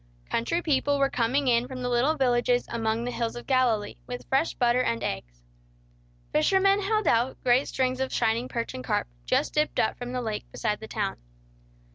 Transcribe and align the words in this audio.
Country 0.31 0.63
people 0.63 0.97
were 0.97 1.11
coming 1.11 1.47
in 1.47 1.67
from 1.67 1.83
the 1.83 1.87
little 1.87 2.15
villages 2.15 2.65
among 2.71 3.03
the 3.03 3.11
hills 3.11 3.35
of 3.35 3.45
Galilee, 3.45 3.97
with 4.07 4.25
fresh 4.27 4.55
butter 4.55 4.81
and 4.81 5.03
eggs. 5.03 5.43
Fishermen 6.31 6.81
held 6.81 7.05
out 7.05 7.37
great 7.43 7.67
strings 7.67 7.99
of 7.99 8.11
shining 8.11 8.47
perch 8.49 8.73
and 8.73 8.83
carp, 8.83 9.07
just 9.27 9.53
dipped 9.53 9.79
up 9.79 9.99
from 9.99 10.11
the 10.11 10.21
lake 10.23 10.51
beside 10.51 10.79
the 10.79 10.87
town. 10.87 11.17